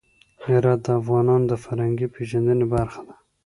هرات 0.45 0.79
د 0.85 0.87
افغانانو 1.01 1.45
د 1.51 1.53
فرهنګي 1.63 2.07
پیژندنې 2.15 2.65
برخه 2.73 3.01
ده. 3.07 3.15